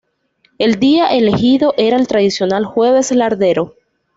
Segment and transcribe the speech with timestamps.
[0.57, 3.75] El día elegido era el tradicional Jueves Lardero.